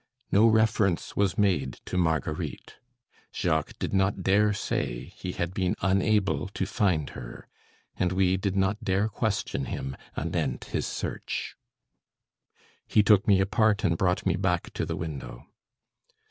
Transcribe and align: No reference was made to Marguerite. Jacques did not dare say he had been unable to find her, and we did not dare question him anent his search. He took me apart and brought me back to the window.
No 0.31 0.47
reference 0.47 1.15
was 1.15 1.37
made 1.37 1.73
to 1.85 1.95
Marguerite. 1.95 2.77
Jacques 3.31 3.77
did 3.77 3.93
not 3.93 4.23
dare 4.23 4.51
say 4.51 5.13
he 5.15 5.33
had 5.33 5.53
been 5.53 5.75
unable 5.79 6.47
to 6.55 6.65
find 6.65 7.11
her, 7.11 7.47
and 7.97 8.11
we 8.11 8.35
did 8.35 8.55
not 8.55 8.83
dare 8.83 9.07
question 9.07 9.65
him 9.65 9.95
anent 10.17 10.63
his 10.65 10.87
search. 10.87 11.55
He 12.87 13.03
took 13.03 13.27
me 13.27 13.39
apart 13.41 13.83
and 13.83 13.95
brought 13.95 14.25
me 14.25 14.35
back 14.37 14.73
to 14.73 14.87
the 14.87 14.95
window. 14.97 15.45